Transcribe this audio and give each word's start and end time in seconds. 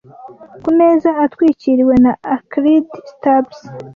Ku 0.63 0.69
meza 0.79 1.09
atwikiriwe 1.23 1.95
na 2.05 2.11
acrid 2.35 2.85
stubs 3.09 3.59